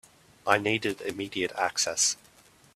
I 0.47 0.57
needed 0.57 1.01
immediate 1.01 1.51
access. 1.55 2.17